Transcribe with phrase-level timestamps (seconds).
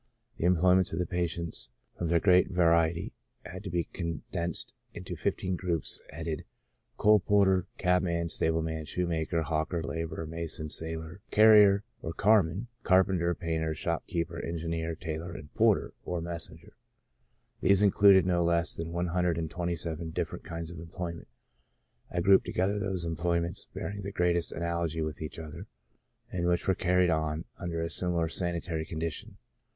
[0.37, 3.13] The employments of the patients, from their great variety,
[3.45, 6.43] had to be condensed into fifteen groups, headed,
[6.97, 11.83] Coal por ter, Cabman, Stableman, Shoemaker, Hawker, Laborer, Mason, Sailor, Carrier
[12.17, 16.69] (Carman), Carpenter, Painter, Shopkeeper, Engineer, Tailor, and Porter (Messenger)
[17.61, 21.29] j these included no less than one hundred and twenty seven diff^erent kinds of employments.
[22.09, 25.67] I grouped together those employments bearing the greatest analogy with each other,
[26.31, 29.37] and which were carried on under a similar sanitary condi tion.